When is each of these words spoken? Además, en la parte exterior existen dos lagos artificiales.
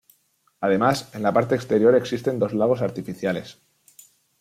Además, 0.61 1.13
en 1.13 1.21
la 1.21 1.31
parte 1.31 1.53
exterior 1.53 1.93
existen 1.93 2.39
dos 2.39 2.55
lagos 2.55 2.81
artificiales. 2.81 3.61